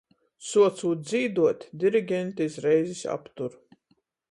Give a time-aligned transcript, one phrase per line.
[0.51, 3.57] Suocūt dzīduot, dirigente iz reizis aptur.